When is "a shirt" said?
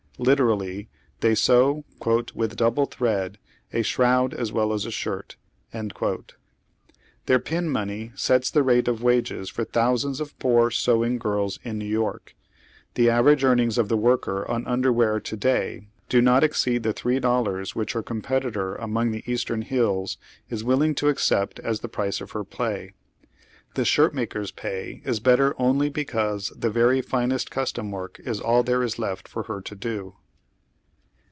4.85-5.35